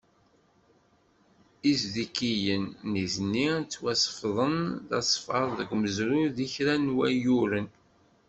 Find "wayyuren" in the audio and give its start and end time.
6.97-7.67